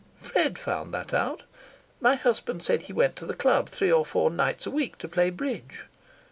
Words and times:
"Fred 0.17 0.57
found 0.57 0.91
that 0.95 1.13
out. 1.13 1.43
My 1.99 2.15
husband 2.15 2.63
said 2.63 2.81
he 2.81 2.91
went 2.91 3.15
to 3.17 3.25
the 3.27 3.35
club 3.35 3.69
three 3.69 3.91
or 3.91 4.03
four 4.03 4.31
nights 4.31 4.65
a 4.65 4.71
week 4.71 4.97
to 4.97 5.07
play 5.07 5.29
bridge. 5.29 5.85